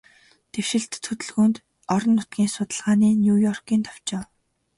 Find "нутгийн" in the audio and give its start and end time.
2.15-2.49